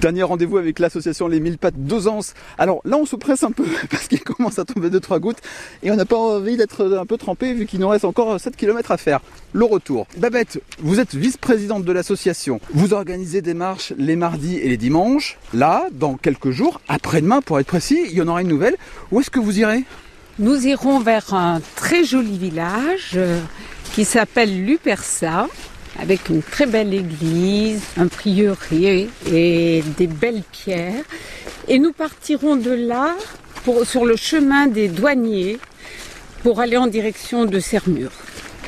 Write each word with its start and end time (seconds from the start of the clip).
Dernier 0.00 0.22
rendez-vous 0.22 0.56
avec 0.56 0.78
l'association 0.78 1.28
Les 1.28 1.40
Mille 1.40 1.58
Pattes 1.58 1.76
d'Ozance. 1.76 2.32
Alors 2.56 2.80
là, 2.86 2.96
on 2.96 3.04
se 3.04 3.16
presse 3.16 3.42
un 3.42 3.50
peu 3.50 3.66
parce 3.90 4.08
qu'il 4.08 4.20
commence 4.20 4.58
à 4.58 4.64
tomber 4.64 4.88
2 4.88 4.98
trois 4.98 5.18
gouttes 5.18 5.40
et 5.82 5.90
on 5.90 5.96
n'a 5.96 6.06
pas 6.06 6.16
envie 6.16 6.56
d'être 6.56 6.96
un 6.96 7.04
peu 7.04 7.18
trempé 7.18 7.52
vu 7.52 7.66
qu'il 7.66 7.80
nous 7.80 7.88
reste 7.88 8.06
encore 8.06 8.40
7 8.40 8.56
km 8.56 8.92
à 8.92 8.96
faire. 8.96 9.20
Le 9.52 9.66
retour. 9.66 10.06
Babette, 10.16 10.62
vous 10.78 11.00
êtes 11.00 11.14
vice-présidente 11.14 11.84
de 11.84 11.92
l'association. 11.92 12.60
Vous 12.72 12.94
organisez 12.94 13.42
des 13.42 13.52
marches 13.52 13.92
les 13.98 14.16
mardis 14.16 14.56
et 14.56 14.70
les 14.70 14.78
dimanches. 14.78 15.36
Là, 15.52 15.86
dans 15.92 16.14
quelques 16.14 16.50
jours, 16.50 16.80
après-demain 16.88 17.42
pour 17.42 17.60
être 17.60 17.66
précis, 17.66 18.00
il 18.08 18.14
y 18.14 18.22
en 18.22 18.28
aura 18.28 18.40
une 18.40 18.48
nouvelle. 18.48 18.76
Où 19.12 19.20
est-ce 19.20 19.30
que 19.30 19.38
vous 19.38 19.58
irez? 19.58 19.84
Nous 20.38 20.66
irons 20.66 21.00
vers 21.00 21.34
un 21.34 21.60
très 21.76 22.04
joli 22.04 22.38
village 22.38 23.10
euh, 23.16 23.38
qui 23.92 24.06
s'appelle 24.06 24.64
Lupersa 24.64 25.46
avec 26.00 26.28
une 26.28 26.42
très 26.42 26.66
belle 26.66 26.94
église, 26.94 27.82
un 27.96 28.08
prieuré 28.08 29.08
et 29.30 29.84
des 29.98 30.06
belles 30.06 30.42
pierres. 30.50 31.04
Et 31.68 31.78
nous 31.78 31.92
partirons 31.92 32.56
de 32.56 32.70
là 32.70 33.14
pour, 33.64 33.86
sur 33.86 34.04
le 34.04 34.16
chemin 34.16 34.66
des 34.66 34.88
douaniers 34.88 35.58
pour 36.42 36.60
aller 36.60 36.76
en 36.76 36.86
direction 36.86 37.44
de 37.44 37.60
Sermure. 37.60 38.12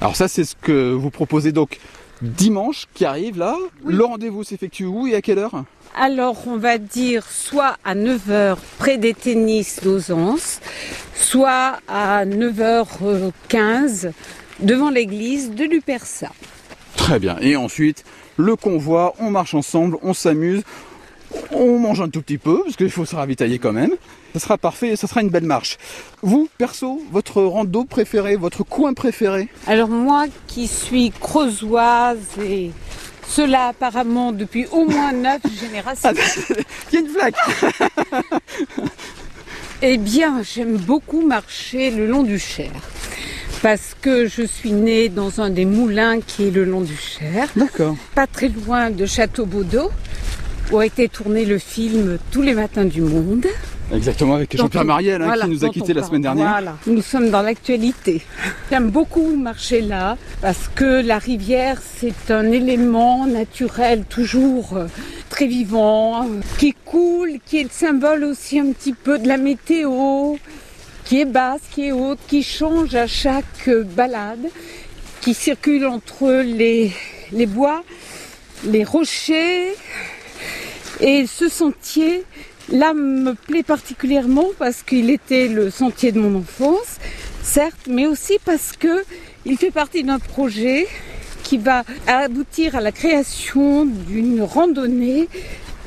Alors 0.00 0.16
ça, 0.16 0.28
c'est 0.28 0.44
ce 0.44 0.54
que 0.60 0.92
vous 0.92 1.10
proposez 1.10 1.52
donc 1.52 1.78
dimanche 2.20 2.86
qui 2.94 3.04
arrive 3.04 3.38
là. 3.38 3.56
Le 3.86 4.04
rendez-vous 4.04 4.44
s'effectue 4.44 4.84
où 4.84 5.06
et 5.06 5.14
à 5.14 5.22
quelle 5.22 5.38
heure? 5.38 5.64
Alors, 5.96 6.48
on 6.48 6.56
va 6.56 6.78
dire 6.78 7.24
soit 7.30 7.76
à 7.84 7.94
9h 7.94 8.56
près 8.78 8.98
des 8.98 9.14
tennis 9.14 9.80
d'Ozance, 9.82 10.60
soit 11.14 11.78
à 11.88 12.26
9h15 12.26 14.10
devant 14.60 14.90
l'église 14.90 15.52
de 15.52 15.64
Lupersa. 15.64 16.30
Très 16.96 17.18
bien. 17.18 17.36
Et 17.40 17.56
ensuite, 17.56 18.04
le 18.36 18.56
convoi, 18.56 19.14
on 19.18 19.30
marche 19.30 19.54
ensemble, 19.54 19.98
on 20.02 20.14
s'amuse, 20.14 20.62
on 21.50 21.78
mange 21.78 22.00
un 22.00 22.08
tout 22.08 22.22
petit 22.22 22.38
peu, 22.38 22.62
parce 22.64 22.76
qu'il 22.76 22.90
faut 22.90 23.04
se 23.04 23.16
ravitailler 23.16 23.58
quand 23.58 23.72
même. 23.72 23.92
Ça 24.34 24.40
sera 24.40 24.58
parfait 24.58 24.88
et 24.88 24.96
ça 24.96 25.06
sera 25.06 25.20
une 25.20 25.28
belle 25.28 25.44
marche. 25.44 25.78
Vous, 26.22 26.48
perso, 26.58 27.00
votre 27.12 27.42
rando 27.42 27.84
préféré, 27.84 28.36
votre 28.36 28.64
coin 28.64 28.92
préféré 28.92 29.48
Alors 29.66 29.88
moi 29.88 30.26
qui 30.48 30.66
suis 30.66 31.12
creusoise 31.20 32.18
et 32.42 32.72
cela 33.28 33.68
apparemment 33.68 34.32
depuis 34.32 34.66
au 34.72 34.86
moins 34.86 35.12
neuf 35.12 35.40
générations, 35.60 36.10
Il 36.92 36.94
y 36.94 36.96
a 36.96 37.00
une 37.00 37.08
flaque 37.08 37.36
eh 39.82 39.98
bien 39.98 40.42
j'aime 40.42 40.76
beaucoup 40.78 41.24
marcher 41.24 41.90
le 41.90 42.06
long 42.06 42.22
du 42.22 42.38
Cher. 42.38 42.70
Parce 43.62 43.96
que 44.00 44.26
je 44.26 44.42
suis 44.42 44.72
née 44.72 45.08
dans 45.08 45.40
un 45.40 45.50
des 45.50 45.64
moulins 45.64 46.20
qui 46.20 46.48
est 46.48 46.50
le 46.50 46.64
long 46.64 46.82
du 46.82 46.96
Cher, 46.96 47.48
D'accord. 47.56 47.96
pas 48.14 48.26
très 48.26 48.48
loin 48.48 48.90
de 48.90 49.06
Château-Baudot, 49.06 49.90
où 50.70 50.78
a 50.78 50.86
été 50.86 51.08
tourné 51.08 51.44
le 51.44 51.58
film 51.58 52.18
Tous 52.30 52.42
les 52.42 52.54
matins 52.54 52.84
du 52.84 53.00
monde. 53.00 53.46
Exactement, 53.92 54.36
avec 54.36 54.56
Jean-Pierre 54.56 54.84
Mariel 54.84 55.22
hein, 55.22 55.26
voilà, 55.26 55.44
qui 55.44 55.50
nous 55.50 55.64
a 55.64 55.68
quittés 55.68 55.92
la 55.92 56.02
semaine 56.02 56.22
dernière. 56.22 56.48
Voilà, 56.48 56.76
nous 56.86 57.02
sommes 57.02 57.30
dans 57.30 57.42
l'actualité. 57.42 58.22
J'aime 58.70 58.90
beaucoup 58.90 59.36
marcher 59.36 59.82
là 59.82 60.16
parce 60.40 60.70
que 60.74 61.06
la 61.06 61.18
rivière, 61.18 61.80
c'est 61.96 62.30
un 62.30 62.50
élément 62.50 63.26
naturel 63.26 64.04
toujours 64.08 64.76
euh, 64.76 64.86
très 65.28 65.46
vivant, 65.46 66.22
euh, 66.22 66.40
qui 66.58 66.74
coule, 66.84 67.38
qui 67.44 67.60
est 67.60 67.64
le 67.64 67.70
symbole 67.70 68.24
aussi 68.24 68.58
un 68.58 68.72
petit 68.72 68.94
peu 68.94 69.18
de 69.18 69.28
la 69.28 69.36
météo, 69.36 70.36
qui 71.04 71.20
est 71.20 71.24
basse, 71.24 71.60
qui 71.70 71.88
est 71.88 71.92
haute, 71.92 72.18
qui 72.28 72.42
change 72.42 72.94
à 72.94 73.06
chaque 73.06 73.68
balade, 73.68 74.46
qui 75.20 75.34
circule 75.34 75.86
entre 75.86 76.42
les, 76.42 76.92
les 77.32 77.46
bois, 77.46 77.82
les 78.64 78.84
rochers, 78.84 79.74
et 81.00 81.26
ce 81.26 81.48
sentier, 81.48 82.24
là, 82.70 82.94
me 82.94 83.34
plaît 83.34 83.62
particulièrement 83.62 84.48
parce 84.58 84.82
qu'il 84.82 85.10
était 85.10 85.48
le 85.48 85.70
sentier 85.70 86.12
de 86.12 86.20
mon 86.20 86.38
enfance, 86.38 86.98
certes, 87.42 87.86
mais 87.88 88.06
aussi 88.06 88.38
parce 88.44 88.72
que 88.72 89.04
il 89.44 89.58
fait 89.58 89.70
partie 89.70 90.02
d'un 90.04 90.18
projet 90.18 90.86
qui 91.42 91.58
va 91.58 91.84
aboutir 92.06 92.76
à 92.76 92.80
la 92.80 92.92
création 92.92 93.84
d'une 93.84 94.42
randonnée 94.42 95.28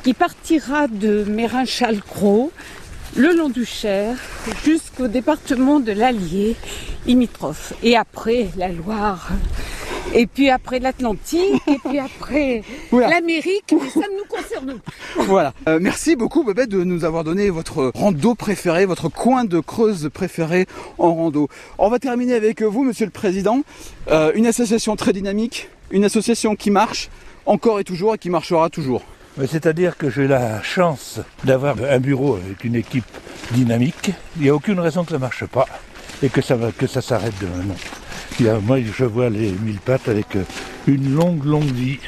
qui 0.04 0.14
partira 0.14 0.88
de 0.88 1.26
Mérin-Chalcros, 1.28 2.52
le 3.16 3.36
long 3.36 3.50
du 3.50 3.66
Cher, 3.66 4.18
jusqu'au 4.64 5.08
département 5.08 5.80
de 5.80 5.92
l'Allier, 5.92 6.56
limitrophe. 7.06 7.74
Et 7.84 7.96
après, 7.96 8.50
la 8.58 8.70
Loire. 8.70 9.30
Et 10.14 10.26
puis 10.26 10.50
après 10.50 10.80
l'Atlantique, 10.80 11.62
et 11.68 11.78
puis 11.84 12.00
après 12.00 12.64
l'Amérique, 12.92 13.74
mais 13.74 13.90
ça 13.90 14.00
ne 14.00 14.18
nous 14.18 14.26
concerne 14.30 14.80
pas. 14.80 14.92
Voilà. 15.24 15.54
Euh, 15.68 15.80
merci 15.82 16.16
beaucoup 16.16 16.44
Babette 16.44 16.70
de 16.70 16.84
nous 16.84 17.04
avoir 17.04 17.24
donné 17.26 17.50
votre 17.50 17.92
rando 17.94 18.34
préféré, 18.34 18.86
votre 18.86 19.10
coin 19.10 19.44
de 19.44 19.60
Creuse 19.60 20.10
préféré 20.14 20.66
en 20.98 21.14
rando. 21.14 21.50
On 21.78 21.90
va 21.90 22.00
terminer 22.00 22.36
avec 22.36 22.62
vous, 22.62 22.84
Monsieur 22.84 23.06
le 23.06 23.12
Président. 23.12 23.64
Euh, 24.10 24.32
une 24.34 24.48
association 24.48 24.96
très 24.96 25.12
dynamique, 25.12 25.70
une 25.92 26.06
association 26.06 26.56
qui 26.56 26.72
marche 26.72 27.10
encore 27.46 27.80
et 27.80 27.84
toujours 27.84 28.16
et 28.16 28.18
qui 28.18 28.30
marchera 28.30 28.70
toujours. 28.70 29.04
C'est-à-dire 29.46 29.98
que 29.98 30.10
j'ai 30.10 30.28
la 30.28 30.64
chance 30.64 31.20
d'avoir 31.44 31.76
un 31.88 32.00
bureau 32.00 32.36
avec 32.36 32.64
une 32.64 32.76
équipe 32.76 33.06
dynamique. 33.52 34.12
Il 34.38 34.44
n'y 34.44 34.50
a 34.50 34.56
aucune 34.56 34.80
raison 34.80 35.04
que 35.04 35.12
ça 35.12 35.18
ne 35.18 35.22
marche 35.22 35.46
pas 35.46 35.68
et 36.24 36.30
que 36.30 36.42
ça, 36.42 36.58
s'arrête 37.02 37.34
demain. 37.40 37.64
Non. 38.40 38.62
Moi, 38.62 38.80
je 38.82 39.06
vois 39.06 39.30
les 39.30 39.52
mille 39.52 39.80
pattes 39.80 40.10
avec 40.10 40.36
euh, 40.36 40.44
une 40.88 41.14
longue, 41.14 41.46
longue 41.46 41.72
vie. 41.72 42.00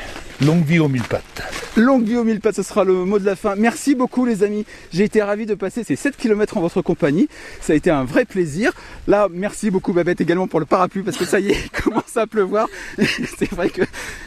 Longue 0.41 0.65
vie 0.65 0.79
aux 0.79 0.87
mille 0.87 1.03
pattes. 1.03 1.58
Longue 1.75 2.03
vie 2.03 2.17
aux 2.17 2.23
mille 2.23 2.39
pattes, 2.39 2.55
ce 2.55 2.63
sera 2.63 2.83
le 2.83 2.93
mot 3.05 3.19
de 3.19 3.25
la 3.25 3.35
fin. 3.35 3.55
Merci 3.55 3.95
beaucoup 3.95 4.25
les 4.25 4.43
amis. 4.43 4.65
J'ai 4.91 5.03
été 5.03 5.21
ravi 5.21 5.45
de 5.45 5.53
passer 5.53 5.83
ces 5.83 5.95
7 5.95 6.17
km 6.17 6.57
en 6.57 6.61
votre 6.61 6.81
compagnie. 6.81 7.29
Ça 7.61 7.73
a 7.73 7.75
été 7.75 7.89
un 7.91 8.03
vrai 8.03 8.25
plaisir. 8.25 8.71
Là, 9.07 9.27
merci 9.31 9.69
beaucoup 9.69 9.93
Babette 9.93 10.19
également 10.19 10.47
pour 10.47 10.59
le 10.59 10.65
parapluie 10.65 11.03
parce 11.03 11.17
que 11.17 11.25
ça 11.25 11.39
y 11.39 11.51
est, 11.51 11.57
il 11.65 11.81
commence 11.81 12.17
à 12.17 12.27
pleuvoir. 12.27 12.67
C'est 12.97 13.51
vrai 13.51 13.69
que, 13.69 13.83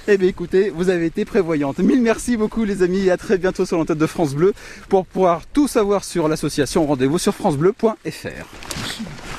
eh 0.08 0.16
bien 0.16 0.28
écoutez, 0.28 0.70
vous 0.70 0.88
avez 0.88 1.06
été 1.06 1.24
prévoyante. 1.24 1.78
Mille 1.80 2.00
merci 2.00 2.36
beaucoup 2.36 2.64
les 2.64 2.82
amis 2.82 3.06
et 3.06 3.10
à 3.10 3.16
très 3.16 3.38
bientôt 3.38 3.66
sur 3.66 3.76
l'antenne 3.76 3.98
de 3.98 4.06
France 4.06 4.34
Bleu 4.34 4.54
pour 4.88 5.04
pouvoir 5.04 5.42
tout 5.52 5.68
savoir 5.68 6.04
sur 6.04 6.28
l'association. 6.28 6.86
Rendez-vous 6.86 7.18
sur 7.18 7.34
francebleu.fr. 7.34 9.31